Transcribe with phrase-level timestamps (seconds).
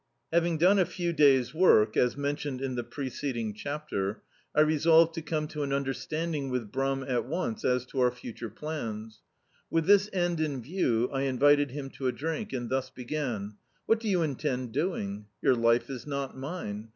[0.33, 2.89] Having done a few days* work, as mentioned in D,i.,.db, Google A Night's Ride the
[3.29, 4.21] preceding chapter,
[4.55, 8.09] I resolved to come to an under standing with Brum at once as to our
[8.09, 9.21] future plans.
[9.69, 13.99] With this end in view, I invited him to a drink, and thus began: "What
[13.99, 15.27] do you intend doing?
[15.39, 16.89] Your life is not mine.